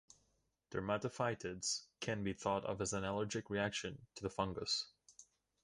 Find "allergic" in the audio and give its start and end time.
3.03-3.51